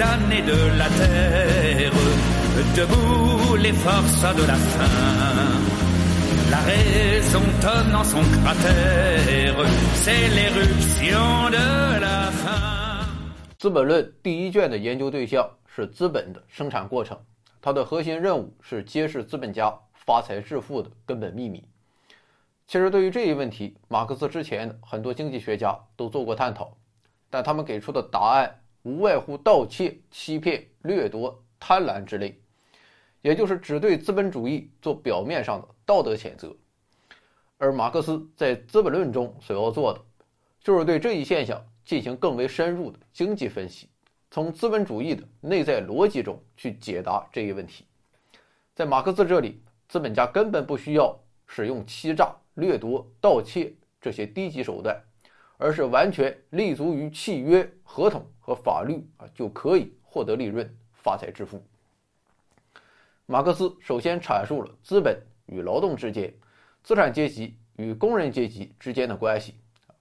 [0.00, 1.92] damnés de la terre,
[2.74, 4.88] debout les forces de la faim.
[6.50, 9.56] La raison tonne dans son cratère,
[10.02, 13.06] c'est l'éruption de la faim.
[13.58, 17.18] 资本论第一卷的研究对象是资本的生产过程，
[17.60, 21.62] 它的核心任务是揭示资本家发财致富的根本秘密。
[22.66, 26.74] 其实，对于这一问题，马克思之前很多经济学家都做过探讨，
[27.28, 28.50] 但他们给出的答案
[28.82, 32.40] 无外乎盗窃、欺骗、掠夺、贪婪之类，
[33.22, 36.54] 也就是只对资本主义做表面上的道德谴责。
[37.58, 40.00] 而马克思在《资本论》中所要做的，
[40.62, 43.88] 就是对这一现象进行更为深入的经济分析，
[44.30, 47.84] 从资本主义的内在逻辑中去解答这一问题。
[48.74, 52.34] 在马克思这里，资本家根本不需要使用欺诈。
[52.54, 55.00] 掠夺、盗窃这些低级手段，
[55.60, 61.62] 而是完全立足于契约、合同和法律啊，就可以获得利润、发财致富。
[63.26, 66.32] 马克思首先阐述了资本与劳动之间、
[66.82, 69.54] 资产阶级与工人阶级之间的关系，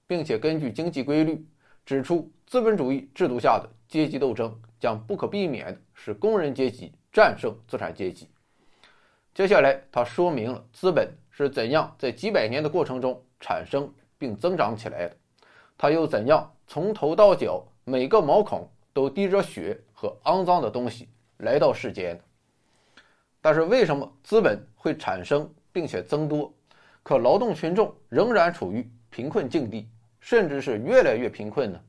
[0.07, 1.45] 并且根据经济规律
[1.85, 8.29] 指出，资本主义制度下的阶级斗争将不可避免的使工人阶级战胜资产阶级。
[9.33, 11.11] 接下来，他说明了资本。
[11.31, 15.15] 是怎样在几百年的过程中产生并增长起来的？
[15.81, 22.19] 他又怎样从头到脚每个毛孔都滴着血和肮脏的东西来到世间？
[23.39, 26.53] 但是为什么资本会产生并且增多，
[27.01, 29.87] 可劳动群众仍然处于贫困境地，
[30.19, 31.79] 甚至是越来越贫困呢？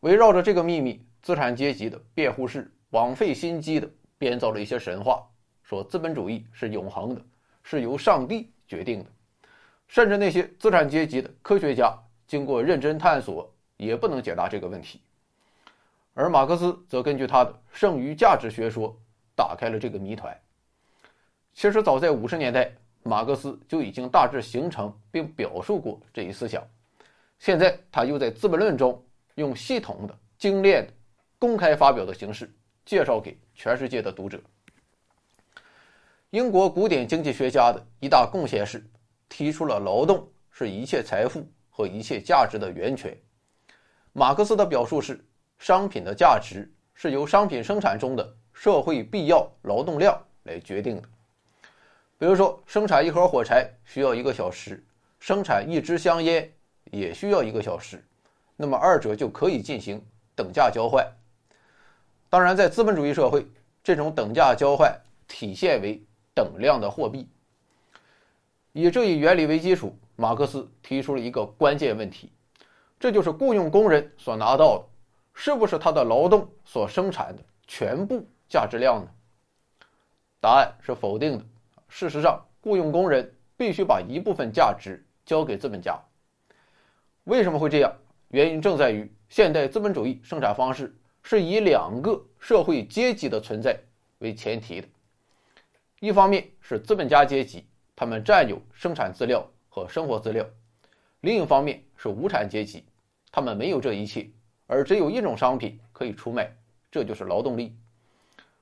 [0.00, 5.26] 围绕着这个秘密，资产阶级的辩护士枉费心机的编造了一些神话，
[5.64, 7.20] 说资本主义是永恒的。
[7.64, 9.10] 是由上帝决定的，
[9.88, 11.92] 甚至那些资产阶级的科学家
[12.28, 15.00] 经过认真探索，也不能解答这个问题。
[16.12, 18.94] 而马克思则根据他的剩余价值学说，
[19.34, 20.38] 打开了这个谜团。
[21.54, 22.70] 其实早在五十年代，
[23.02, 26.62] 马克思就已经大致形成并表述过这一思想。
[27.38, 29.02] 现在他又在《资本论》中
[29.36, 30.92] 用系统的、精炼的、
[31.38, 32.52] 公开发表的形式
[32.84, 34.38] 介绍给全世界的读者。
[36.30, 38.84] 英国古典经济学家的一大贡献是
[39.30, 41.46] 提出了劳动是一切财富
[41.78, 43.16] 和一切价值的源泉。
[44.12, 45.24] 马克思的表述是：
[45.60, 51.08] 商品的价值是由商品生产中的社会必要劳动量来决定的。
[52.18, 54.84] 比如说，生产一盒火柴需要一个小时，
[55.20, 56.52] 生产一支香烟
[56.90, 58.04] 也需要一个小时，
[58.56, 61.06] 那么二者就可以进行等价交换。
[62.28, 63.46] 当然，在资本主义社会，
[63.84, 64.92] 这种等价交换
[65.28, 66.02] 体现为。
[66.34, 67.28] 等量的货币，
[68.72, 72.32] 以这一原理为基础，马克思提出了一个关键问题，
[72.98, 74.84] 这就是雇佣工人所拿到的，
[75.32, 79.08] 是不是他的劳动所生产的全部价值量呢？
[80.40, 81.44] 答案是否定的。
[81.88, 85.96] 事实上，雇佣工人必须把一部分价值交给资本家。
[87.22, 87.92] 为什么会这样？
[88.30, 90.92] 原因正在于现代资本主义生产方式
[91.22, 93.78] 是以两个社会阶级的存在
[94.18, 94.88] 为前提的。
[96.00, 100.44] 一方面是资本家阶级，他们占有生产资料和生活资料；
[101.20, 102.84] 另一方面是无产阶级，
[103.30, 104.28] 他们没有这一切，
[104.66, 106.50] 而只有一种商品可以出卖，
[106.90, 107.76] 这就是劳动力。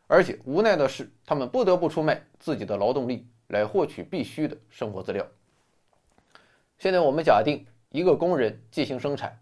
[0.07, 5.27] 而且无奈的是，他们不得不出卖自己的劳动力来获取必须的生活资料。
[6.79, 9.37] 现在我们假定一个工人进行生产，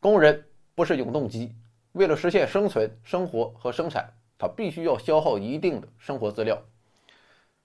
[0.00, 1.54] 工人不是永动机，
[1.92, 6.60] 为了实现生存、生活和生产，他必须要消耗一定的生活资料。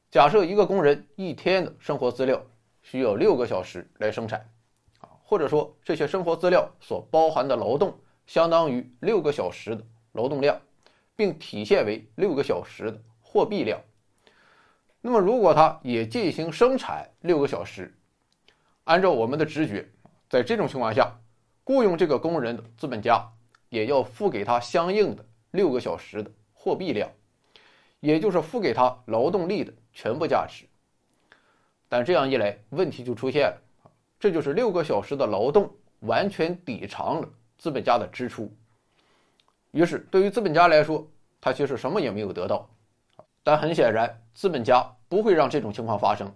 [0.09, 2.41] 假设一个工人一天的生活资料
[2.81, 4.39] 需要六个小时来生产，
[4.99, 9.83] 啊，或者说这些生活资料所包含的劳动相当于六个小时的
[10.13, 10.59] 劳动量，
[11.15, 13.79] 并体现为六个小时的货币量。
[15.01, 17.93] 那么，如果他也进行生产六个小时，
[18.83, 19.87] 按照我们的直觉，
[20.29, 21.11] 在这种情况下，
[21.63, 23.27] 雇佣这个工人的资本家
[23.69, 27.09] 也要付给他相应的六个小时的货币量，
[27.99, 29.73] 也就是付给他劳动力的。
[29.93, 30.63] 全部价值，
[31.93, 33.61] 但这样一来，问题就出现了。
[34.17, 37.27] 这就是六个小时的劳动完全抵偿了
[37.57, 38.49] 资本家的支出。
[39.71, 41.05] 于是，对于资本家来说，
[41.41, 42.69] 他其实什么也没有得到。
[43.43, 46.33] 但很显然，资本家不会让这种情况发生，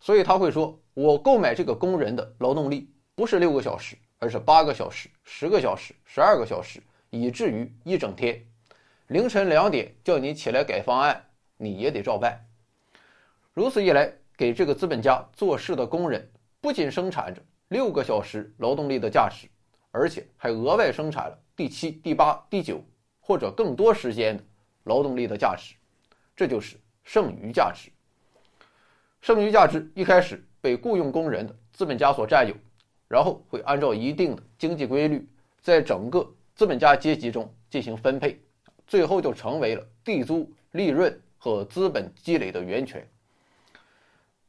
[0.00, 8.42] 所以他会说：“我购买这个工人的劳动力不是六个小时，而是八个小时、十个小时、十二个小时，以至于一整天。
[9.08, 11.22] 凌晨两点叫你起来改方案，
[11.58, 12.42] 你也得照办。”
[13.52, 16.30] 如此一来，给这个资本家做事的工人
[16.60, 19.48] 不仅生产着六个小时劳动力的价值，
[19.90, 22.84] 而且还额外生产了第七、第八、第九
[23.18, 24.44] 或者更多时间的
[24.84, 25.74] 劳动力的价值，
[26.36, 27.90] 这就是剩余价值。
[29.22, 32.54] 剩余价值一开始被雇佣工人的资本家所占有，
[33.08, 35.26] 然后会按照一定的经济规律，
[35.60, 38.38] 在整个资本家阶级中进行分配，
[38.86, 43.08] 最后就成为了地租、利润和资本积累的源泉。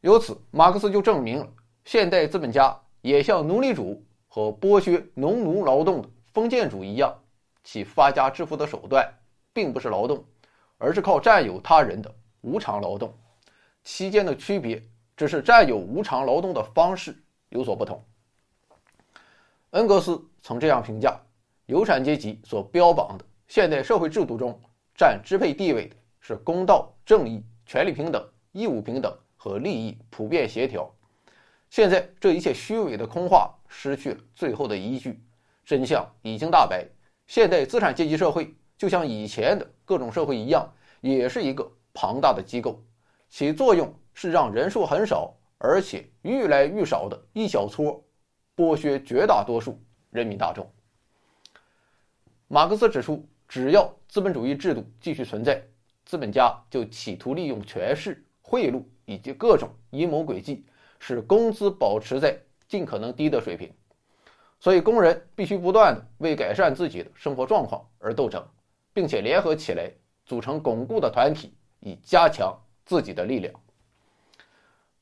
[0.07, 1.47] 由此，马克思就证明了
[1.83, 7.13] 现代资本家也像奴隶主和剥削农奴劳动的封建主一样，
[7.61, 9.05] 其发家致富的手段
[9.51, 10.23] 并不是劳动，
[10.77, 12.09] 而是靠占有他人的
[12.39, 13.13] 无偿劳动。
[13.83, 14.81] 期间的区别
[15.17, 17.13] 只是占有无偿劳动的方式
[17.49, 18.01] 有所不同。
[19.71, 21.19] 恩格斯曾这样评价：
[21.65, 24.57] 有产阶级所标榜的现代社会制度中，
[24.95, 29.13] 占支配地位的是公道、正义、权利平等、义务平等
[29.47, 30.93] 和利益普遍协调。
[31.69, 35.21] 现在这一切虚伪的空话失去了最后的依据，
[35.63, 36.85] 真相已经大白：
[37.27, 40.69] 现代资产阶级社会就像以前的各种社会一样，
[41.01, 42.83] 也是一个庞大的机构，
[43.29, 48.03] 其作用是让人数很少而且愈来愈少的一小撮。
[48.55, 49.79] 剥削绝大多数
[50.09, 50.67] 人民大众。
[52.47, 55.63] 马克思指出，只要资本主义制度继续存在，
[56.05, 60.63] 资本家就企图利用权势、贿赂以及各种阴谋诡计，
[60.99, 62.37] 使工资保持在
[62.67, 63.73] 尽可能低的水平。
[64.59, 68.45] 所以，工人必须不断的为改善自己的生活状况而斗争，
[68.93, 69.91] 并且联合起来
[70.25, 72.55] 组成巩固的团体，以加强
[72.85, 73.51] 自己的力量。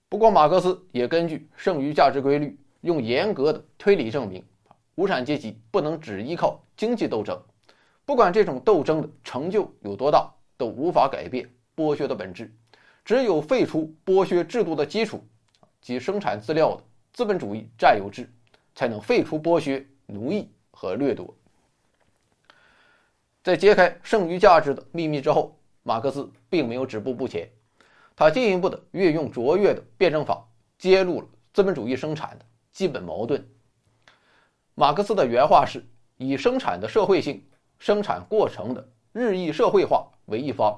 [0.07, 2.57] 不过，马克思也根据剩余价值规律。
[2.81, 4.46] 用严格的推理证明，
[4.94, 7.42] 无产阶级不能只依靠经济斗争，
[8.06, 12.54] 不管这种斗争的成就有多大，都无法改变剥削的本质。
[13.06, 15.24] 只有废除剥削制度的基础
[15.80, 18.30] 及生产资料的资本主义占有制，
[18.74, 21.34] 才能废除剥削、奴役和掠夺。
[23.44, 27.48] 在揭开剩余价值的秘密之后，马克思并没有止步不前，
[28.16, 30.44] 他进一步的运用卓越的辩证法，
[30.80, 32.46] 揭露了资本主义生产的。
[32.72, 33.48] 基本矛盾。
[34.74, 35.81] 马克思的原话是
[36.18, 37.42] 以生产的社会性、
[37.80, 40.78] 生产过程的日益社会化为一方，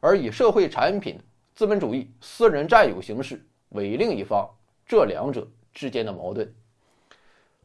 [0.00, 1.20] 而以社会产品
[1.58, 4.48] 资本主义私人占有形式为另一方，
[4.86, 6.54] 这两者之间的矛盾。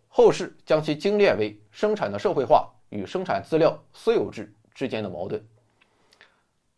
[0.10, 5.40] 后世将其精炼为生产的社会化与生产资料私有制之间的矛盾。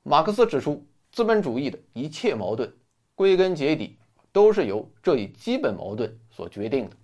[0.04, 2.70] 马克思指出，资本主义的一切矛盾，
[3.16, 3.98] 归根结底。
[4.34, 6.98] 都是由这一基本矛盾所决定的，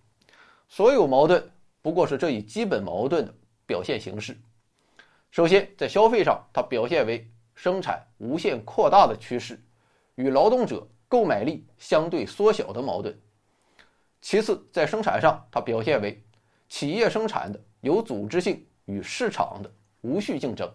[0.67, 1.41] 所有矛盾
[1.81, 3.33] 不过是这一基本矛盾的
[3.65, 4.37] 表现形式。
[5.31, 7.25] 首先，在消费上，它表现为
[7.55, 9.57] 生产无限扩大的趋势，
[10.21, 13.11] 与劳动者购买力相对缩小的矛盾；
[14.21, 16.23] 其次，在生产上，它表现为
[16.69, 19.71] 企业生产的有组织性与市场的
[20.01, 20.71] 无序竞争。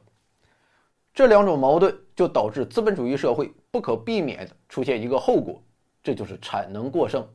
[1.15, 5.63] 这两种矛盾就导致资本主义社会不可避免的出现一个后果。
[6.03, 7.27] 这就是产能过剩。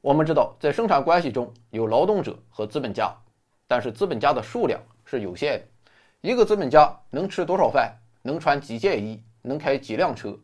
[0.00, 3.14] 我们知道，在生产关系中有劳动者和资本家，
[3.66, 5.66] 但是资本家的数量是有限的。
[6.20, 10.38] 一个资本家能吃多少饭，能穿几件衣，能开几辆车，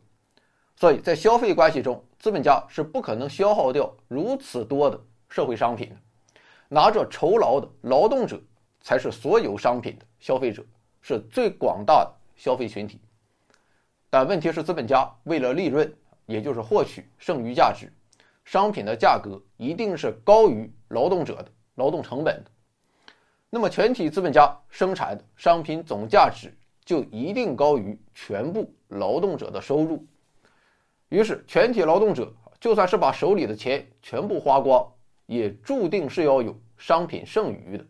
[0.77, 4.97] 所以在消费关系中，资本家是不可能消耗掉如此多的
[5.27, 5.95] 社会商品的。
[6.69, 8.41] 拿着酬劳的劳动者
[8.79, 10.63] 才是所有商品的消费者，
[11.01, 13.01] 是最广大的消费群体。
[14.09, 15.93] 但问题是，资本家为了利润。
[16.27, 17.89] 也就是获取剩余价值，
[18.43, 22.51] 商品的价格一定是高于劳动者的劳动成本的。
[23.49, 26.53] 那么，全体资本家生产的商品总价值
[26.83, 30.05] 就一定高于全部劳动者的收入。
[31.09, 34.85] 于是，全体劳动者就算是把手里的钱全部花光，
[35.25, 37.85] 也注定是要有商品剩余的。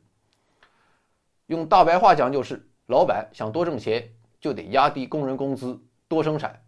[1.47, 4.07] 用大白话讲，就是老板想多挣钱，
[4.39, 6.61] 就得压低工人工资，多生产。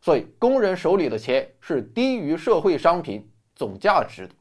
[0.00, 4.34] 所以，工人手里的钱是低于社会商品总价值的。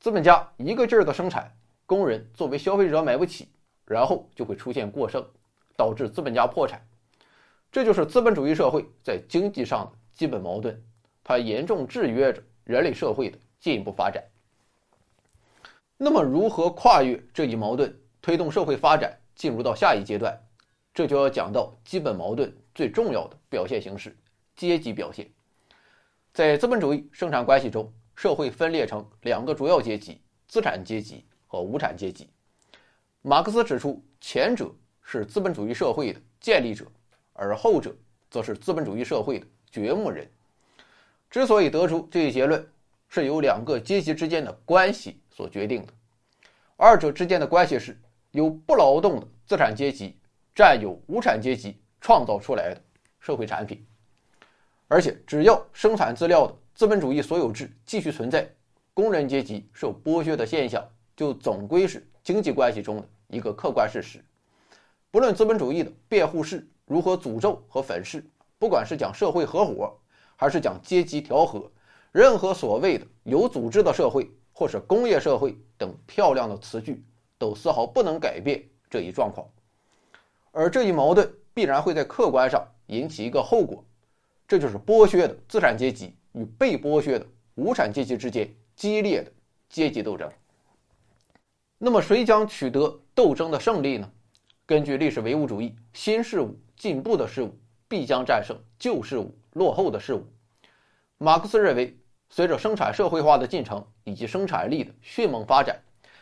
[0.00, 1.54] 资本家一个劲儿的生产，
[1.86, 3.48] 工人作为消费者买不起，
[3.84, 5.24] 然后就会出现过剩，
[5.76, 6.84] 导致资本家破产。
[7.70, 10.80] 这就是资本主义社会在经济上的基本矛盾，
[11.24, 14.22] 它严重制约着人类社会的进一步发展。
[15.96, 20.40] 那么，如何跨越这一矛盾，推动社会发展进入到下一阶段？
[20.94, 24.16] 这就要讲到基本矛盾最重要的表现形式。
[24.54, 25.28] 阶级表现，
[26.32, 32.30] 在资本主义生产关系中，社会分裂成两个主要阶级：资产阶级和无产阶级。
[33.22, 36.86] 马克思指出，前者是资本主义社会的建立者，
[37.32, 37.92] 而后者
[38.30, 40.30] 则是资本主义社会的掘墓人。
[41.28, 42.64] 之所以得出这一结论，
[43.08, 45.92] 是由两个阶级之间的关系所决定的。
[46.76, 47.98] 二者之间的关系是
[48.32, 50.16] 由不劳动的资产阶级
[50.54, 52.80] 占有无产阶级创造出来的
[53.18, 53.84] 社会产品。
[54.88, 58.46] 而且，只要生产资料的资本主义所有制继续存在，
[58.92, 60.86] 工人阶级受剥削的现象
[61.16, 64.22] 就总归是经济关系中的一个客观事实。
[65.10, 68.22] 不论资本主义的辩护式如何诅咒和粉饰，
[68.62, 69.92] 不管是讲社会合伙，
[70.36, 71.68] 还是讲阶级调和，
[72.12, 77.04] 任何所谓的有组织的社会或是工业社会等漂亮的词句，
[77.38, 79.44] 都丝毫不能改变这一状况。
[80.52, 83.84] 而这一矛盾必然会在客观上引起一个后果。
[84.46, 87.26] 这就是剥削的资产阶级与被剥削的
[87.56, 89.32] 无产阶级之间激烈的
[89.68, 90.30] 阶级斗争。
[91.78, 94.08] 那么，谁将取得斗争的胜利呢？
[94.64, 97.52] 根据历史唯物主义，新事物、进步的事物
[97.92, 100.26] 必将战胜旧事物、落后的事物。
[101.18, 101.94] 马克思认为，
[102.30, 105.78] 随着生产社会化的进程以及生产力的迅猛发展，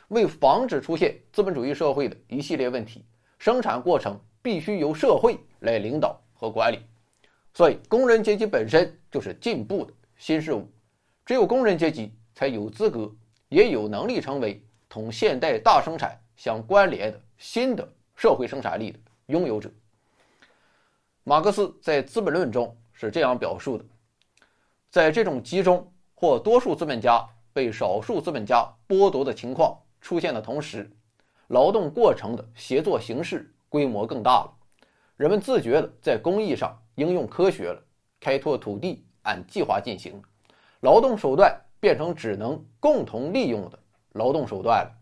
[0.09, 3.05] 为防止出现资本主义社会的一系列问题，
[3.39, 6.81] 生产过程必须由社会来领导和管理。
[7.55, 10.69] 所以，工人阶级本身就是进步的新事物，
[11.25, 13.09] 只有工人阶级才有资格，
[13.49, 19.71] 也有能力成为同现代大生产相关联的新的社会生产力的拥有者。
[21.25, 23.85] 马克思在《资本论》中是这样表述的：
[24.91, 30.91] 在这种集中或多数资本家被少数资本家剥夺的情况出现的同时，
[31.49, 34.53] 劳动过程的协作形式规模更大了，
[35.17, 36.77] 人们自觉地在工艺上。
[36.97, 37.83] 应用科学了，
[38.21, 40.23] 开拓土地按计划进行，
[40.81, 43.79] 劳动手段变成只能共同利用的
[44.13, 44.93] 劳动手段了。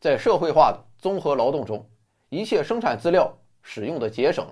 [0.00, 1.88] 在社会化的综合劳动中，
[2.28, 4.46] 一切生产资料使用的节省，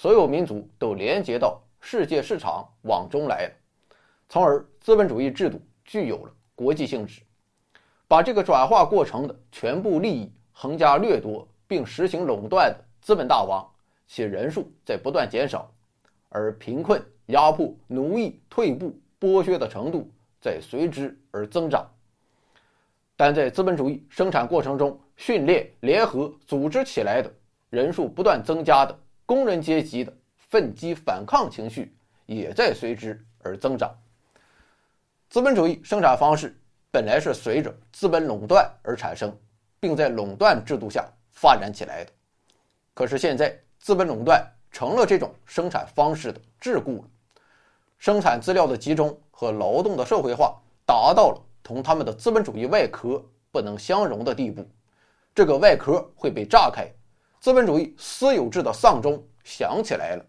[0.00, 3.52] 所有民族都连接到世界市场网中来了，
[4.30, 7.20] 从而资本主义制度具有了国际性质，
[8.08, 13.62] 把这个转化过程的全部利益横加掠夺并实行垄断的资本大王，
[14.06, 15.70] 其人数在不断减少。
[16.30, 21.86] 而贫困、压迫、奴役、退步、剥削的程度在随之而增长。
[23.18, 27.30] 但在资本主义生产过程中训练、联合、组织起来的
[27.68, 28.98] 人数不断增加的
[29.30, 31.94] 工人阶级的奋击反抗情绪
[32.26, 33.88] 也在随之而增长。
[35.28, 36.52] 资本主义生产方式
[36.90, 39.32] 本来是随着资本垄断而产生，
[39.78, 42.10] 并在垄断制度下发展起来的。
[42.92, 44.44] 可是现在，资本垄断。
[44.72, 47.04] 成了这种生产方式的桎梏了，
[47.98, 50.56] 生产资料的集中和劳动的社会化
[50.86, 53.20] 达到了同他们的资本主义外壳
[53.50, 54.64] 不能相容的地步，
[55.34, 56.88] 这个外壳会被炸开，
[57.40, 60.24] 资本主义私有制的丧钟响起来了，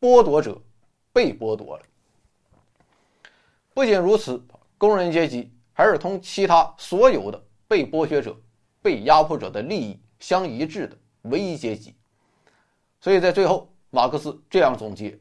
[0.00, 0.56] 剥夺者
[1.12, 1.82] 被剥夺了。
[3.74, 4.40] 不仅如此，
[4.78, 8.34] 工人阶级还是同其他所有的被剥削者、
[8.80, 11.92] 被压迫者的利益相一致的唯一阶级，
[13.00, 13.68] 所以在最后。
[13.90, 15.16] 马克思这样总结：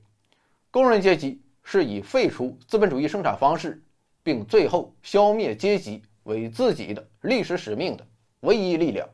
[0.72, 3.80] 工人阶级是以废除资本主义生产方式，
[4.24, 8.04] 并最后消灭阶级为自己的历史使命的
[8.40, 9.08] 唯一力量，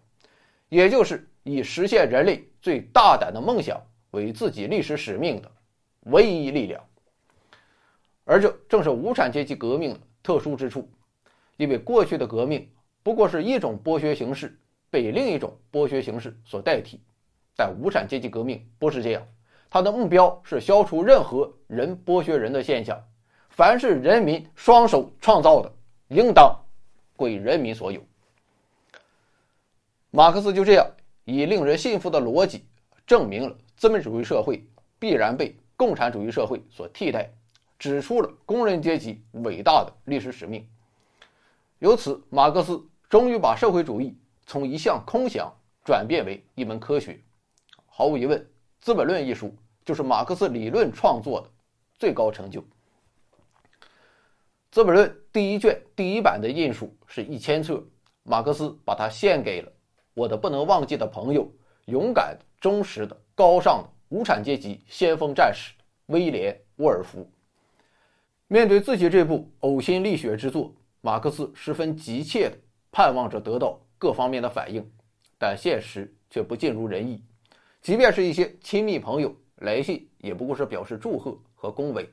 [0.69, 5.51] 也就是以实现人类最大胆的梦想为自己历史使命的
[6.01, 6.84] 唯一力量。
[8.25, 10.88] 而这正是无产阶级革命的特殊之处，
[11.58, 12.70] 因为过去的革命
[13.01, 14.56] 不过是一种剥削形式
[14.89, 17.01] 被另一种剥削形式所代替，
[17.56, 19.27] 但无产阶级革命不是这样。
[19.70, 23.00] 它的目标是消除任何人剥削人的现象，
[23.50, 25.72] 凡是人民双手创造的，
[26.08, 26.56] 应当
[27.15, 28.01] 归人民所有。
[30.12, 30.88] 马克思就这样
[31.29, 32.65] 以令人信服的逻辑，
[33.05, 34.65] 证明了资本主义社会
[34.98, 37.29] 必然被共产主义社会所替代，
[37.77, 40.67] 指出了工人阶级伟大的历史使命。
[41.77, 45.53] 由此，马克思终于把社会主义从一项空想
[45.86, 47.19] 转变为一门科学。
[47.86, 48.39] 毫无疑问。
[48.81, 51.50] 《资本论》一书就是马克思理论创作的
[51.95, 52.62] 最高成就。
[54.71, 57.83] 《资本论》第一卷第一版的印数是一千册，
[58.24, 59.69] 马克思把它献给了
[60.19, 61.49] 我的不能忘记的朋友——
[61.88, 65.73] 勇敢、忠实的、高尚的无产阶级先锋战士
[66.07, 67.25] 威廉·沃尔夫。
[68.47, 72.57] 面对自己这部呕心沥血之作，马克思十分急切地
[72.91, 74.85] 盼望着得到各方面的反应，
[75.38, 77.23] 但现实却不尽如人意。
[77.81, 82.09] 即便是一些亲密朋友来信，也不过是表示祝贺和恭维，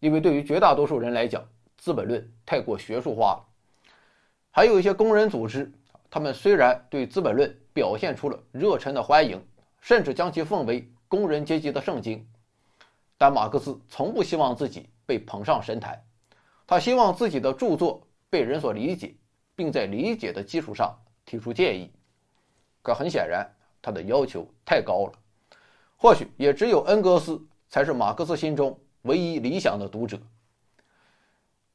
[0.00, 1.40] 因为对于绝大多数人来讲，
[1.78, 3.44] 《资本论》太过学术化了。
[4.50, 5.72] 还有一些工人组织，
[6.14, 9.42] 他们虽然对《资本论》表现出了热忱的欢迎，
[9.80, 12.28] 甚至将其奉为工人阶级的圣经，
[13.16, 15.98] 但马克思从不希望自己被捧上神坛，
[16.66, 19.14] 他希望自己的著作被人所理解，
[19.56, 21.90] 并在理解的基础上提出建议。
[22.82, 23.50] 可很显然。
[23.84, 25.12] 他的要求太高了，
[25.96, 30.16] 或许也只有恩格斯才是马克思心中唯一理想的读者。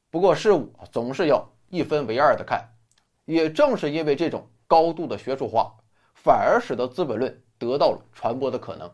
[0.08, 2.66] 不过事物总是要一分为二的看，
[3.28, 5.70] 也正是因为这种高度的学术化，
[6.14, 8.90] 反而使得《资本论》得到了传播的可能。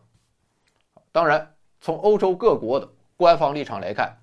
[1.13, 4.13] 当然，从欧洲各国的官方立场来看，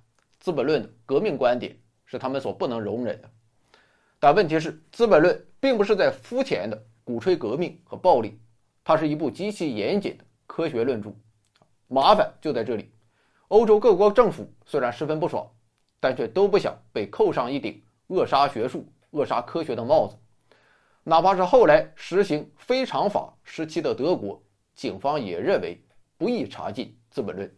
[0.44, 3.30] 《资本论》的革命观点是他们所不能容忍的。
[4.20, 8.38] 但问题是，《资本论》并不是在肤浅的鼓吹革命和暴力，
[8.84, 10.24] 它是一部极其严谨的。
[10.46, 11.10] 科学论著，
[11.88, 12.92] 麻烦就在这里。
[13.48, 15.48] 欧洲各国政府虽然十分不爽，
[15.98, 20.18] 但却都不想被扣上一顶扼杀学术、扼杀科学的帽子。
[21.04, 24.42] 哪怕是后来实行非常法时期的德国，
[24.74, 25.82] 警方也认为
[26.18, 27.48] 不易查禁《资本论》。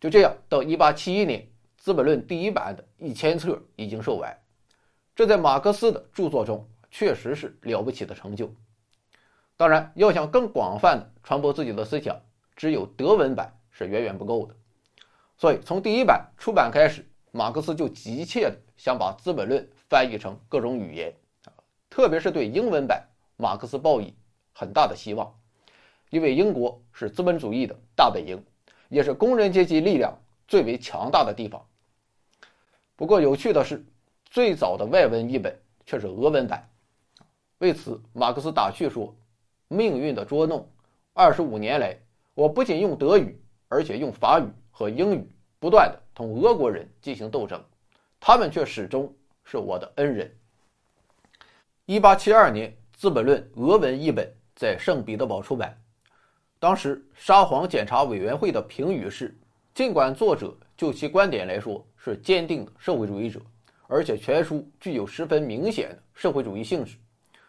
[0.00, 1.40] 就这样，到1871年，
[1.76, 4.32] 《资本论》第一版的一千册已经售完，
[5.16, 8.52] 这在马克思的著作中确实是了不起的成就。
[9.56, 12.16] 当然，要想更广泛的传播自己的思想，
[12.54, 14.54] 只有德文版是远远不够的。
[15.36, 21.12] 所以，从第一版出版开始，马克思就急切的想把《资本论》翻译成各种语言，
[21.90, 23.06] 特别是对英文版，
[23.36, 24.14] 马克思抱以
[24.54, 25.30] 很大的希望，
[26.08, 28.42] 因为英国是资本主义的大本营，
[28.88, 30.16] 也是工人阶级力量
[30.46, 31.62] 最为强大的地方。
[32.96, 33.84] 不过，有趣的是，
[34.24, 35.54] 最早的外文译本
[35.84, 36.66] 却是俄文版。
[37.58, 39.14] 为此，马克思打趣说。
[39.70, 40.66] 命运的捉弄，
[41.12, 41.94] 二十五年来，
[42.32, 47.62] 我不仅用德语，而且用法语和英语不断的同俄国人进行斗争，
[48.20, 50.34] 他们却始终是我的恩人。
[51.86, 55.76] 一八七二年，《资本论》俄文译本在圣彼得堡出版，
[56.58, 59.36] 当时沙皇检查委员会的评语是：
[59.74, 63.40] 尽管作者就其观点来说是坚定的社会主义者，
[63.86, 66.96] 而且全书具有十分明显的社会主义性质，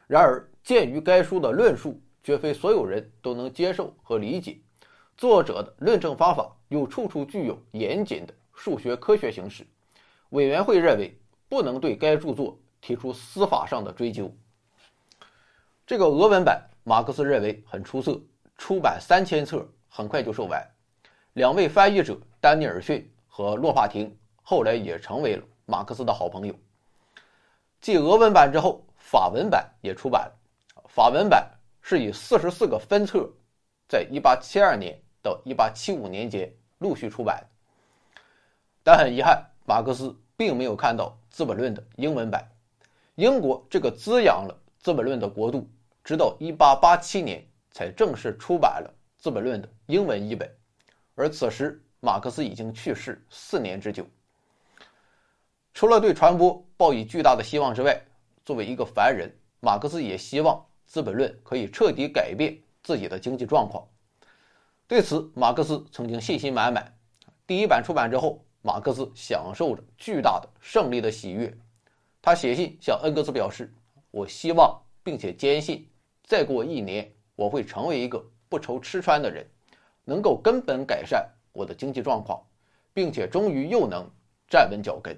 [0.08, 2.00] 然而鉴于该书的论述。
[2.22, 4.60] 绝非所有人都能接受和理解，
[5.18, 9.66] 作者的论证方法又处处具有严谨的数学科学形式。
[10.30, 14.34] 委员会认为不能对该著作提出司法上的追究。
[15.86, 18.20] 这个俄文版，马克思认为很出色，
[18.58, 20.64] 出版三千册，很快就售完。
[21.34, 26.56] 两位翻译者丹尼尔逊和洛帕廷后来也成为了马克思的好朋友。
[27.82, 30.32] 继俄文版之后，法文版也出版。
[30.88, 31.50] 法文版。
[31.82, 33.28] 是以四十四个分册，
[33.88, 37.44] 在一八七二年到一八七五年间陆续出版。
[38.84, 42.44] 但很遗憾，马克思并没有看到《资本论》的英文版。
[43.14, 45.70] 英国这个滋养了《资本论》的国度，
[46.04, 50.52] 直到一八八七年才正式出版了《资本论》的英文译本。
[51.14, 54.04] 而此时，马克思已经去世四年之久。
[55.76, 57.96] 除了对传播抱以巨大的希望之外，
[58.44, 60.56] 作为一个凡人，马克思也希望。
[60.92, 63.88] 《资本论》可以彻底改变自己的经济状况，
[64.88, 66.92] 对此，马克思曾经信心满满。
[67.46, 71.56] 第一版出版之后，马克思享受着巨大的胜利的喜悦。
[72.22, 73.74] 他写信向恩格斯表示
[74.12, 75.88] ：“我希望并且坚信，
[76.24, 79.48] 再过一年，我会成为一个不愁吃穿的人，
[80.04, 82.42] 能够根本改善我的经济状况，
[82.94, 84.06] 并且终于又能
[84.50, 85.18] 站稳脚跟。”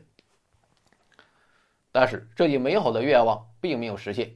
[1.91, 4.27] 但是，这一美好的愿望并没有实现。《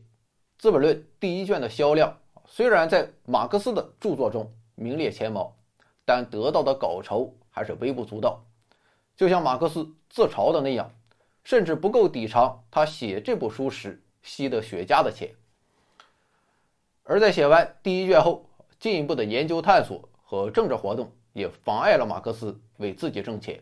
[0.57, 5.55] 资本论》第一卷的销量虽然在马克思的著作中名列前茅，
[6.03, 8.43] 但得到的稿酬还是微不足道。
[9.15, 10.91] 就像马克思自嘲的那样，
[11.43, 15.33] 甚至不够抵偿他写这部书时吸的雪茄的钱。
[17.03, 18.49] 而在写完第一卷后，
[18.79, 23.61] 进一步的研究探索和政治活动也妨碍了马克思为自己挣钱。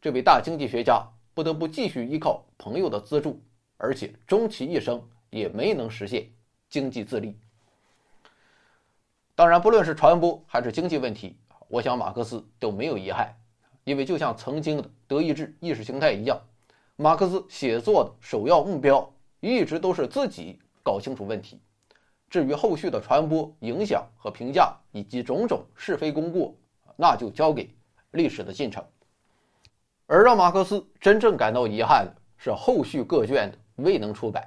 [0.00, 1.02] 这位大经济学家
[1.34, 3.40] 不得不继续依靠朋友的资助，
[3.76, 5.02] 而且终其一生。
[5.30, 6.26] 也没能实现
[6.70, 7.38] 经济自立。
[9.34, 11.36] 当然，不论是传播还是经济问题，
[11.68, 13.30] 我想马克思都没有遗憾，
[13.88, 16.38] 因为就像曾经的德意志意识形态一样，
[16.96, 21.58] 马克思写作的首要目标一直都是自己搞清楚问题。
[22.28, 26.54] 至于后续的传播、影响和评价以及种种是非功过，
[26.96, 27.74] 那就交给
[28.10, 28.84] 历史的进程。
[30.04, 34.46] 而让马克思真正感到遗憾的是，后续各卷的未能出版。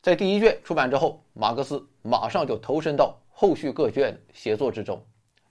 [0.00, 4.98] 在第一卷出版之后，马克思马上就投身到后续各卷的写作之中。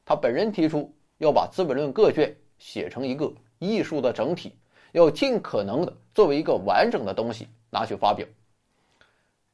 [0.04, 4.54] 他本人提出要把《资本论》各卷写成一个艺术的整体，
[4.92, 8.28] 要尽可能的作为一个完整的东西拿去发表。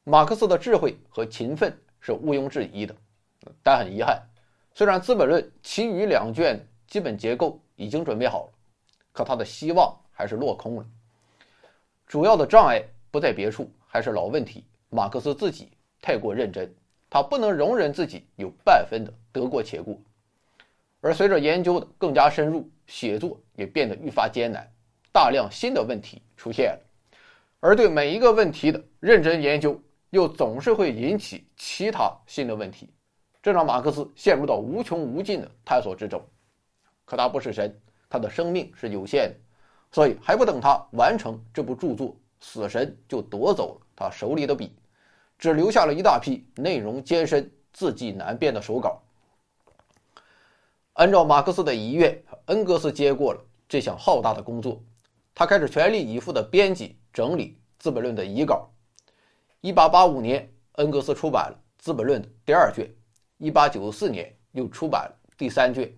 [0.04, 2.94] 马克思的智慧和勤奋是毋庸置疑的，
[3.62, 4.22] 但很遗憾，
[4.74, 8.52] 虽然《资本论》其余两卷基本结构已经准备好了，
[9.12, 10.86] 可他的希望还是落空了。
[12.06, 14.64] 主要的障碍不在别处，还是老问题。
[14.90, 16.72] 马克思自己太过认真，
[17.10, 19.98] 他不能容忍自己有半分的得过且过。
[21.00, 24.68] 而随着研究的更加深入，写作也变得愈发艰难，
[25.12, 26.80] 大量新的问题出现了。
[27.60, 29.80] 而对每一个问题的认真研究，
[30.10, 32.92] 又总是会引起其他新的问题，
[33.42, 36.22] 这让马克思陷入到无穷无尽的探索之中。
[37.04, 37.74] 可他不是神，
[38.08, 39.34] 他的生命是有限的，
[39.92, 44.74] 所以还不等他完成这部著作，死神就夺走了他手里的笔，
[45.38, 49.00] 只留下了一大批内容艰深、字迹难辨的手稿。
[50.96, 54.82] 按照马克思的遗愿，恩格斯接过了这项浩大的工作，
[55.34, 58.70] 他开始全力以赴地编辑整理《资本论》的遗稿。
[59.60, 62.90] 1885年，恩格斯出版了《资本论》的第二卷
[63.40, 65.94] ；1894年，又出版了第三卷。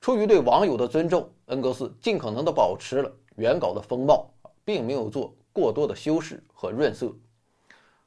[0.00, 4.30] 出于对网友的尊重，恩格斯尽可能地保持了原稿的风貌，
[4.64, 7.12] 并没有做过多的修饰和润色。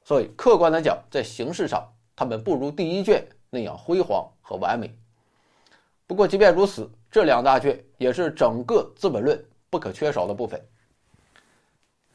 [0.06, 1.86] 所以，客观来讲，在形式上，
[2.16, 4.98] 他们不如第一卷那样辉煌和完美。
[6.10, 9.38] 不过，即便如此，这两大卷也是整个《资本论》
[9.70, 10.60] 不可缺少的部分。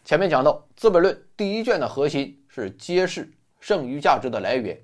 [0.05, 4.77] 前面讲到，《资本论》第一卷的核心是揭示剩余价值的来源。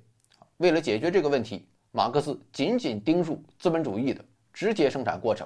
[0.59, 5.44] 为了解决这个问题，马克思紧紧盯住资本主义的直接生产过程，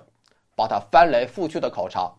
[0.54, 2.12] 把它翻来覆去的考察，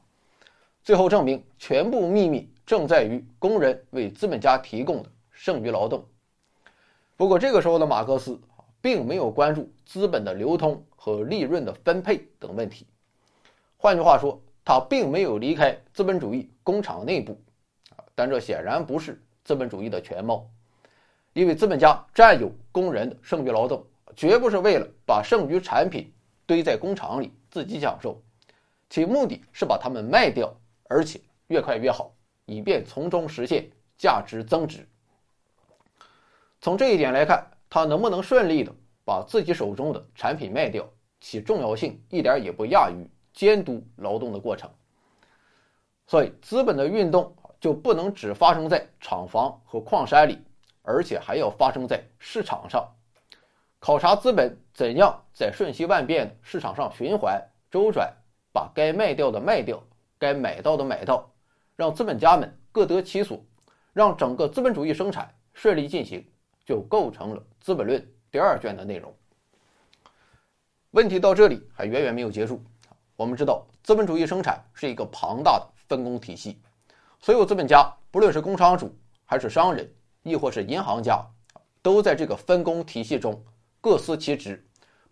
[0.83, 6.03] 最后证明全部秘密正在于工人为资本家提供的剩余劳动。
[7.15, 8.41] 不过，这个时候的马克思。
[8.81, 12.87] 并没有关注资本的流通和利润的分配等问题。
[13.77, 17.39] 换句话说，他并没有离开资本主义工厂内部，
[17.91, 20.49] 啊，但这显然不是资本主义的全貌，
[21.33, 26.11] 因为资本家占有工人的剩余劳动，绝不是为了把剩余产品
[26.47, 28.19] 堆在工厂里自己享受，
[28.89, 30.51] 其目的是把它们卖掉，
[30.89, 32.11] 而且越快越好，
[32.47, 34.83] 以便从中实现价值增值。
[36.61, 37.47] 从这一点来看。
[37.67, 38.73] 他能不能顺利的
[39.05, 40.83] 把自己手中的产品卖掉，
[41.21, 44.69] 其重要性一点也不亚于监督劳动的过程。
[46.07, 50.39] 所以，资本的运动就不能只发生在厂房和矿山里，
[50.81, 52.85] 而且还要发生在市场上。
[53.79, 57.39] 考察资本怎样在瞬息万变的市场上循环
[57.69, 58.11] 周转，
[58.51, 59.81] 把该卖掉的卖掉，
[60.17, 61.31] 该买到的买到，
[61.75, 63.39] 让资本家们各得其所，
[63.93, 66.27] 让整个资本主义生产顺利进行。
[66.65, 68.01] 就构成了《资本论》
[68.35, 69.15] 第二卷的内容。
[70.91, 72.61] 问题到这里还远远没有结束。
[73.15, 76.59] 我们知道，资本主义生产是一个庞大的分工体系，
[77.21, 78.93] 所有资本家，不论是工厂主
[79.23, 79.89] 还是商人，
[80.21, 81.25] 亦或是银行家，
[81.81, 83.41] 都在这个分工体系中
[83.79, 84.61] 各司其职，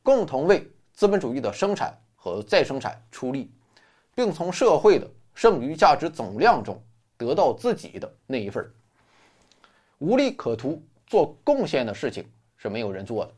[0.02, 3.50] 共同为资本主义的生产和再生产出力，
[4.14, 6.78] 并从社会的剩余价值总量中
[7.16, 8.70] 得到自己的那一份。
[10.00, 10.84] 无利可图。
[11.06, 12.28] 做贡献的事情
[12.64, 13.34] 是没有人做的。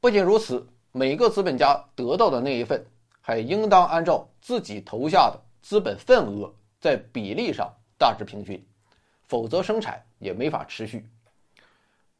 [0.00, 2.84] 不仅如此，每个资本家得到的那一份，
[3.22, 8.62] 还应当按照自己投下的资本份额在比例上大致平均，
[9.22, 11.08] 否则生产也没法持续。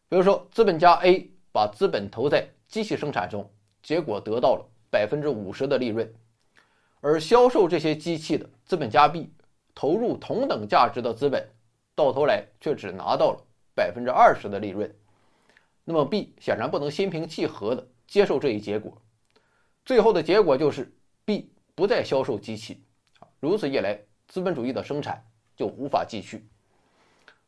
[0.09, 3.47] 比如说，资本家 A 把资本投在机器生产中，
[3.83, 6.11] 结果得到了百分之五十的利润，
[7.03, 9.31] 而销售这些机器的资本家 B
[9.75, 11.47] 投入同等价值的资本，
[11.95, 13.43] 到头来却只拿到了。
[13.75, 14.91] 百分之二十的利润，
[15.89, 19.01] 那么 B 显然不能心平气和地接受这一结果，
[19.85, 20.93] 最后的结果就是
[21.25, 22.83] B 不再销售机器，
[23.39, 23.97] 如此一来，
[24.27, 26.45] 资本主义的生产就无法继续。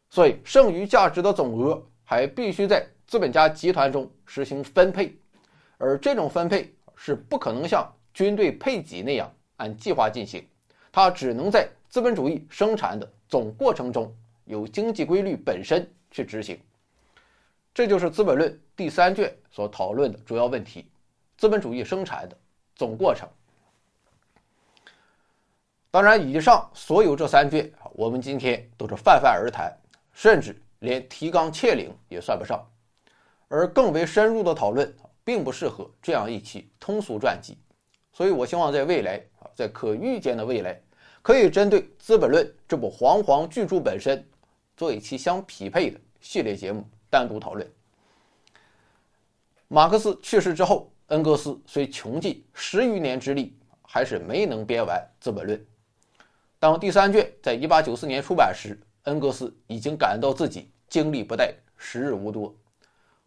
[0.08, 5.18] 所以，剩余价值的总额还必须在资本家集团中实行分配，
[5.76, 10.46] 而这种分配是不可能像军队配给那样按计划进行，
[10.92, 15.84] 它只能在资本主义生产的总过程中由经济规律本身。
[16.10, 16.58] 去执行，
[17.72, 20.90] 这就是《资本论》第三卷所讨论的主要问题：
[21.36, 22.36] 资本主义生产的
[22.74, 23.28] 总过程。
[25.90, 29.72] 当然，以上所有这三卷啊，我们今天都是泛泛而谈，
[30.12, 32.64] 甚至连提纲挈领也算不上。
[33.48, 37.56] 而更为深入的讨论并不适合这样一期通俗传记。
[38.12, 40.78] 所以我希望在未来啊，在可预见的未来，
[41.22, 44.24] 可以针对《资本论》这部煌煌巨著本身。
[44.76, 47.70] 做一期相匹配的系列节目，单独讨论。
[49.68, 55.58] 马克思去世之后，恩格斯虽穷尽十余年之力，还是没能编完《资本论》。
[56.58, 62.54] 当第三卷在1894年出版时，恩格斯已经感到自己精力不逮，时日无多，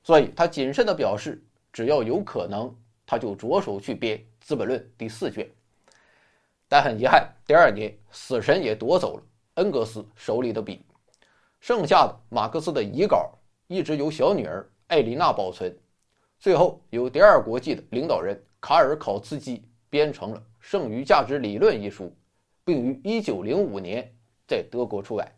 [0.03, 1.41] 所以他谨慎地表示，
[1.71, 5.49] 只要有可能，他就着手去编《资本论》第四卷。
[6.67, 9.23] 但很遗憾，第二年死神也夺走了
[9.55, 10.83] 恩格斯手里的笔。
[11.59, 13.31] 剩下的马克思的遗稿
[13.71, 15.73] 一直由小女儿艾琳娜保存，
[16.37, 22.13] 最后由第二国际的领导人卡尔考茨基编成了《剩余价值理论》一书，
[22.65, 24.13] 并于1905年
[24.45, 25.33] 在德国出版。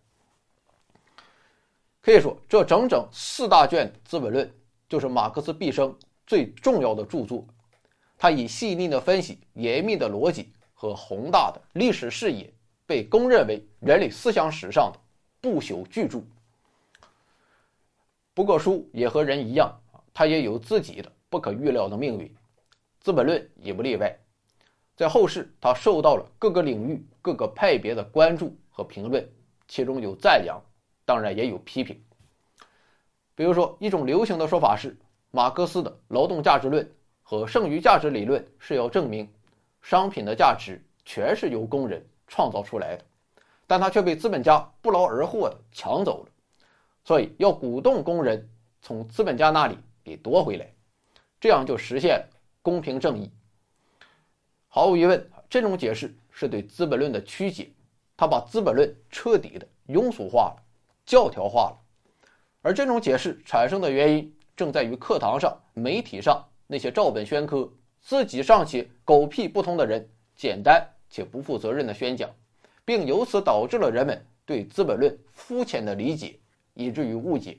[2.02, 4.48] 可以说，这整整四大卷《资本论》
[4.90, 7.46] 就是马克思毕生最重要的著作。
[8.18, 12.52] 他以细腻的分析、严密的逻辑和宏大的历史视野，
[12.88, 15.00] 被公认为人类思想史上的
[15.40, 16.24] 不朽巨著。
[18.34, 22.28] 不过，书也和人一样啊，它也有自己的不可预料的命运，
[23.00, 24.16] 《资本论》也不例外。
[24.96, 29.28] 在后世，它受到了各个领域、各个派别的关注和评论，
[29.68, 30.62] 其中有赞扬。
[31.06, 32.02] 当然也有批评，
[33.36, 34.98] 比如说，一种流行的说法是，
[35.32, 36.90] 马克思的劳动价值论
[37.22, 39.30] 和剩余价值理论是要证明，
[39.82, 43.04] 商品的价值全是由工人创造出来的，
[43.68, 46.32] 但他却被资本家不劳而获的抢走了，
[47.04, 48.50] 所以要鼓动工人
[48.82, 50.68] 从资本家那里给夺回来，
[51.40, 52.26] 这样就实现
[52.62, 53.32] 公平正义。
[54.68, 57.70] 毫无疑问，这种解释是对《资本论》的曲解，
[58.18, 60.64] 他把《资本论》彻底的庸俗化了。
[61.06, 61.78] 教条化了，
[62.62, 72.30] 而这种解释产生的原因，正在于课堂上、媒体上那些照本宣科、自己尚且狗屁不通的人，简单且不负责任的宣讲，
[72.86, 76.40] 并由此导致了人们对《资本论》肤浅的理解，
[76.74, 77.58] 以至于误解。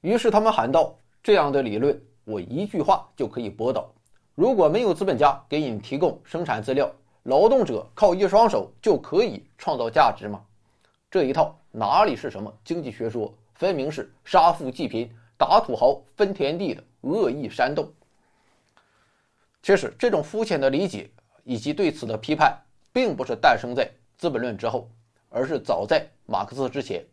[0.00, 3.92] 于是他们喊道：“这样的理论，我一句话就可以驳倒。
[4.34, 6.90] 如果没有资本家给你提供生产资料，
[7.24, 10.40] 劳动者靠一双手就可以创造价值吗？”
[11.10, 11.54] 这一套。
[11.70, 13.32] 哪里是什么经济学说？
[13.54, 17.92] 分明是杀富济贫、打土豪分田地的恶意煽动。
[19.62, 21.10] 其实，这种肤浅的理解
[21.44, 22.58] 以及对此的批判，
[22.90, 23.84] 并不是诞生在
[24.16, 24.88] 《资本论》之后，
[25.28, 27.04] 而是早在马克思之前。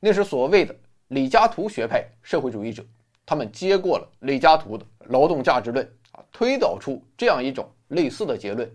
[0.00, 0.74] 那是所谓的
[1.08, 2.84] 李嘉图学派社会主义者，
[3.24, 8.68] 他们接过了李嘉图的劳动价值论啊，推导出这样一种类似的结论：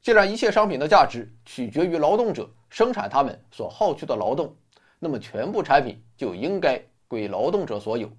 [0.00, 2.48] 既然一切商品的价值取决于劳动者。
[2.68, 4.54] 生产他们所耗去的劳动，
[4.98, 8.10] 那么全部产品就应该归劳动者所有。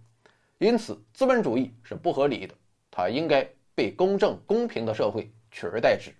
[0.57, 2.55] 因此，资本主义是不合理的，
[2.89, 6.11] 它应该被公正公平的社会取而代之。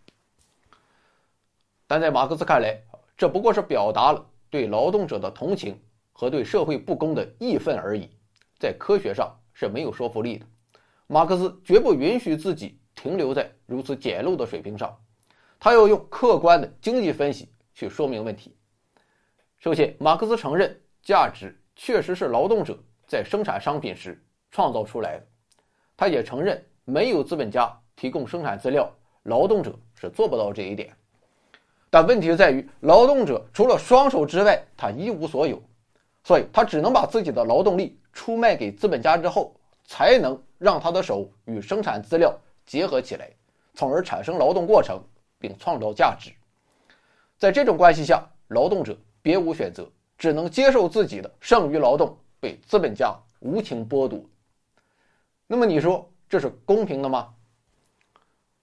[1.87, 2.77] 但在马克思看来，
[3.17, 5.79] 这不过是表达了对劳动者的同情
[6.19, 8.09] 和对社会不公的义愤而已，
[8.57, 10.45] 在科学上是没有说服力的。
[11.05, 14.97] 马克思绝不允许自己停留在如此简陋的水平上，
[15.59, 17.47] 他要用客观的经济分析。
[17.75, 18.57] 去说明问题。
[19.59, 22.75] 首先，马克思承认价值确实是劳动者
[23.05, 25.27] 在生产商品时创造出来的，
[25.95, 30.91] 他也承认没有资本家提供生产资料，劳动者是做不到这一点。
[31.91, 35.61] 但问题在于，劳动者除了双手之外，他一无所有，
[36.27, 43.31] 所以他只能把自己的劳动力出卖给资本家之后，才能让他的手与生产资料结合起来，
[43.75, 45.01] 从而产生劳动过程
[45.39, 46.29] 并创造价值。
[47.37, 54.19] 在这种关系下，劳动者别无选择，只能接受自己的剩余劳动被资本家无情剥夺。
[55.47, 57.33] 那么你说这是公平的吗？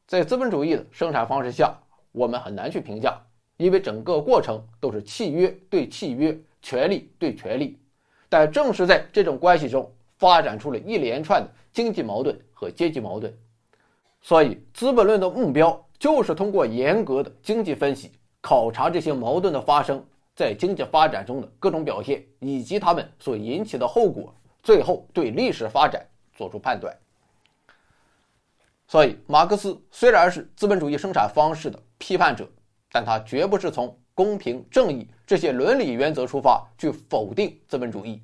[0.07, 1.75] 在资本主义的生产方式下，
[2.13, 3.19] 我们很难去评价，
[3.57, 7.79] 因为整个过程都是契约对契约、权力对权力。
[8.29, 13.33] 但正是在这种关系中，发展出了一连串的经济矛盾和阶级矛盾。
[14.21, 18.11] 所以，《资本论》的目标就是通过严格的经济分析。
[18.41, 26.97] 考察这些矛盾的发生在经济发展中的各种表现，以及它们所引起的后果，最后对历史发展做出判断。
[28.87, 32.47] 所以，马克思虽然是资本主义生产方式的批判者，
[32.91, 38.23] 但他绝不是从公平正义这些伦理原则出发去否定资本主义，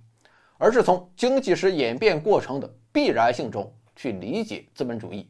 [0.57, 5.29] 而是从经济史演变过程的必然性中去理解资本主义。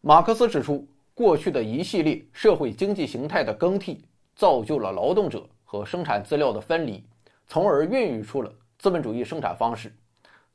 [0.00, 0.86] 马克思指出。
[1.14, 4.02] 过去的一系列社会经济形态的更替，
[4.34, 7.04] 造就了劳动者和生产资料的分离，
[7.46, 9.94] 从而孕育出了资本主义生产方式。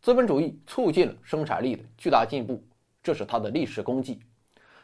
[0.02, 2.62] 资本主义促进了生产力的巨大进步，
[3.04, 4.20] 这是它的历史功绩。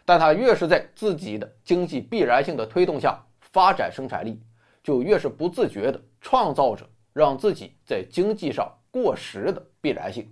[0.06, 3.20] 但它越是在自己的经济必然性的推动下
[3.54, 4.38] 发展生产力，
[4.84, 10.30] 就越是不自觉地创造着让自己在经济上过时的必然性，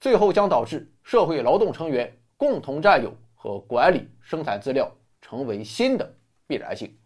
[0.00, 3.14] 最后将导致社会劳动成员共同占有。
[3.44, 4.90] 和管理生产资料
[5.20, 6.14] 成为新的
[6.46, 6.96] 必然性。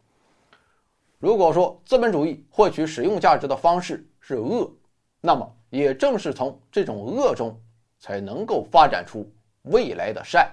[1.19, 4.73] 如果说资本主义获取使用价值的方式是恶，
[5.21, 7.61] 那么也正是从这种恶中
[7.99, 9.29] 才能够发展出
[9.63, 10.49] 未来的善。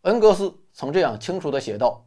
[0.00, 2.02] 恩格斯曾这样清楚地写道：“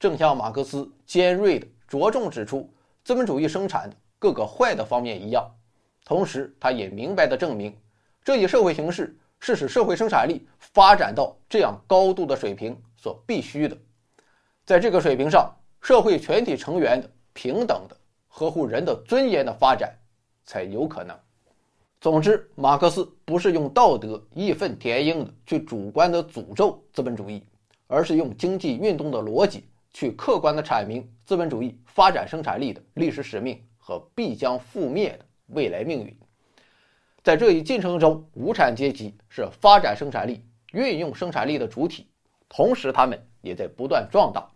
[0.00, 2.68] 正像马克思尖锐的着重指出
[3.04, 5.46] 资本主义生产的各个坏的方面一样，
[6.06, 7.76] 同时，他也明白地证明，
[8.24, 13.76] 这一社会形势是使社会生产力发展到这样高度的水平所必须的。
[14.64, 17.02] 在这个水平上，社会全体成员
[17.34, 17.94] 平等的、
[18.26, 19.94] 合乎人的尊严的发展
[20.46, 21.14] 才有可能。
[22.00, 27.44] 总之，马克思不是用道德义愤填膺的去主观的诅咒资本主义，
[27.86, 36.16] 而是用经济运动的逻辑去客观的阐明资本主义发展生产力的历史使命和必将覆灭的未来命运。
[37.22, 42.08] 在这一进程中，无产阶级是发展生产力、运用生产力的主体，
[42.48, 44.48] 同时他们也在不断壮大，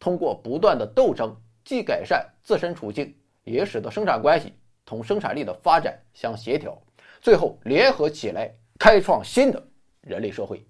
[0.00, 4.52] 通过不断的斗争，既改善自身处境，也使得生产关系
[4.84, 6.76] 同生产力的发展相协调。
[7.20, 9.64] 最后联合起来，开创新的
[10.00, 10.66] 人类社会。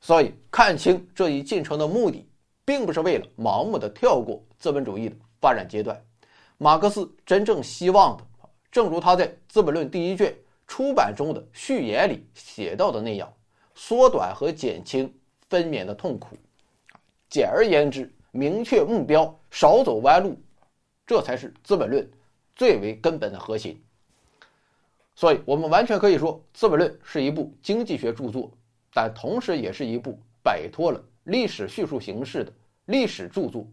[0.00, 2.26] 所以，看清这一进程的目的，
[2.64, 6.00] 并不是为了盲目的跳过资本主义的发展阶段。
[6.58, 8.24] 马克思真正希望的，
[8.70, 10.34] 正如他在《资本论》第一卷
[10.66, 13.32] 出版中的序言里写到的那样，
[13.74, 15.12] 缩短和减轻
[15.48, 16.36] 分娩的痛苦。
[17.28, 20.38] 简而言之，明确目标，少走弯路，
[21.06, 22.04] 这才是《资本论》
[22.54, 23.82] 最为根本的核心。
[25.14, 28.50] 所以，我们完全可以说，《资本论》是一部经济学著作，
[28.94, 32.52] 但同时也是一部摆脱了历史叙述形式的
[32.86, 33.66] 历史著作。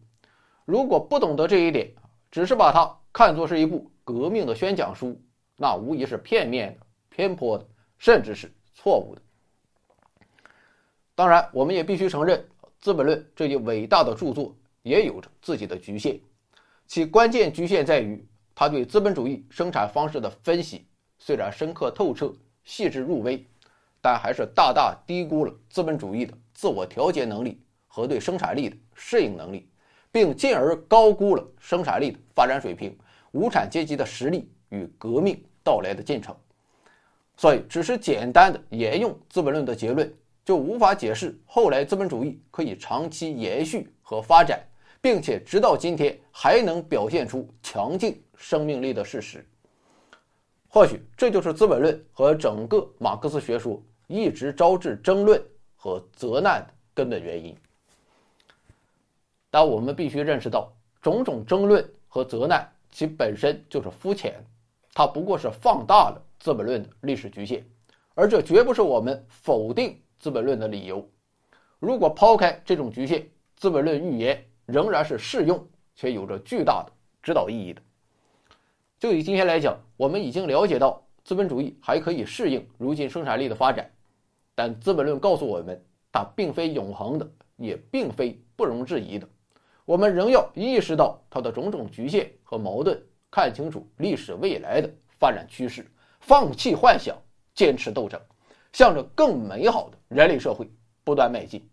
[0.65, 1.91] 如果不懂得这一点，
[2.29, 5.19] 只是把它看作是一部革命的宣讲书，
[5.55, 7.65] 那无疑是片面的、偏颇的，
[7.97, 9.21] 甚至是错误的。
[11.15, 12.39] 当然，我们也必须承认，
[12.79, 16.19] 《资本论》这一伟大的著作也有着自己的局限，
[16.87, 20.85] 其关键局限在于他对资本主义生产方式的分析。
[21.17, 22.33] 虽然深刻透彻、
[22.63, 23.45] 细致入微，
[24.01, 29.69] 但还是大大低估了资本主义的自我调节能力和对生产力的适应能力，
[30.11, 32.93] 并进而高估了生产力的发展水平、
[33.31, 36.35] 无产阶级的实力与革命到来的进程。
[37.37, 44.61] 所以，只是简单的沿用《资本论》的结论，就无法解释后来资本主义可以长期延续和发展，
[44.99, 49.47] 并且直到今天还能表现出强劲生命力的事实。
[50.67, 55.41] 或许这就是《资本论》和整个马克思学说一直招致争论
[55.81, 57.55] 和责难的根本原因。
[59.49, 64.35] 但我们必须认识到，种种争论和责难其本身就是肤浅，
[64.93, 67.65] 它不过是放大了《资本论》的历史局限，
[68.13, 71.07] 而这绝不是我们否定《资本论》的理由。
[71.79, 73.21] 如果抛开这种局限，
[73.55, 75.65] 《资本论》预言仍然是适用
[75.95, 76.91] 且有着巨大的
[77.23, 77.81] 指导意义的。
[78.99, 83.89] 就以今天来讲，我们已经了解到资本主义还可以适应如今生产力的发展，
[84.59, 89.25] 但《资本论》告诉我们，它并非永恒的，也并非不容置疑的。
[89.85, 97.15] 我们仍要意识到它的种种局限和矛盾，看清楚历史未来的发展趋势，放弃幻想，
[97.55, 98.19] 坚持斗争，
[98.73, 100.69] 向着更美好的人类社会
[101.05, 101.65] 不断迈进。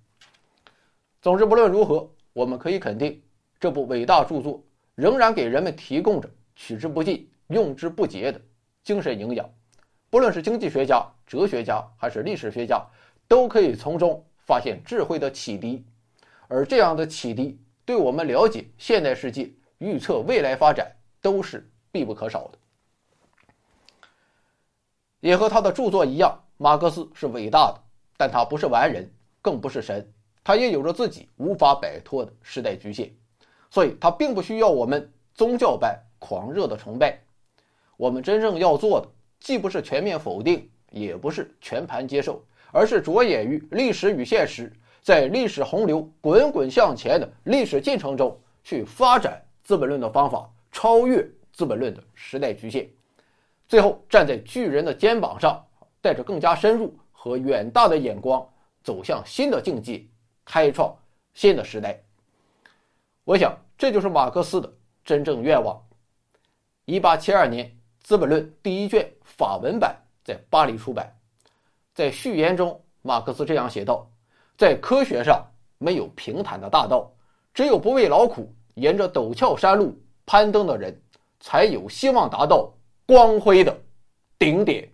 [1.20, 3.20] 总之，不论如何，我们可以肯定，
[3.58, 4.62] 这部伟大著作
[4.94, 6.30] 仍然给人们提供着。
[6.54, 8.40] 取之不尽、用之不竭的
[8.84, 9.50] 精神营养，
[10.16, 12.82] 不论是经济学家、哲学家还是历史学家，
[13.28, 15.84] 都可以从中发现智慧的启迪。
[16.48, 22.58] 而这样的启迪，对我们了解现代世界、预测未来发展都是必不可少的。
[25.20, 27.82] 也和他的著作一样，马克思是伟大的，
[28.16, 29.06] 但他不是完人，
[29.42, 30.10] 更不是神，
[30.42, 33.14] 他也有着自己无法摆脱的时代局限，
[33.68, 35.94] 所以他并不需要我们宗教般。
[36.18, 37.20] 狂热的崇拜，
[37.98, 39.08] 我们真正要做的，
[39.40, 44.72] 既不是全面否定，也不是全盘接受，而是着眼于历史与现实，
[45.02, 51.22] 在历史洪流滚滚向前的历史进程中，去发展《资本论》的方法，超越
[51.52, 52.88] 《资本论》的时代局限，
[53.68, 55.64] 最后站在巨人的肩膀上，
[56.00, 58.44] 带着更加深入和远大的眼光，
[58.82, 60.04] 走向新的境界，
[60.44, 60.96] 开创
[61.34, 62.00] 新的时代。
[63.24, 64.72] 我想，这就是马克思的
[65.04, 65.80] 真正愿望。
[66.84, 67.66] 一八七二年，
[68.06, 71.12] 《资本论》第一卷法文版在巴黎出版。
[71.92, 74.08] 在序言中，马克思这样写道
[74.56, 75.44] ：“在科学上
[75.78, 77.12] 没有平坦的大道，
[77.52, 80.96] 只有不畏劳苦，沿着陡峭山路攀登的人，
[81.40, 82.72] 才有希望达到
[83.06, 83.76] 光辉的
[84.38, 84.88] 顶点。”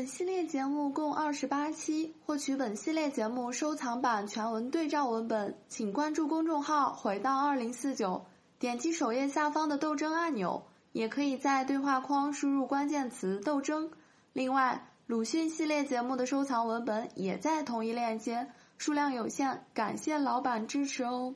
[0.00, 8.24] 本系列节目共二十八期，获取本系列节目收藏版全文对照文本，请关注公众号“回到二零四九”，
[8.58, 13.90] 点击首页下方的斗争按钮，也可以在对话框输入关键词“斗争”。
[14.32, 18.48] 另外，鲁迅系列节目的收藏文本也在同一链接，
[18.78, 21.34] 数量有限，感谢老板支持哦。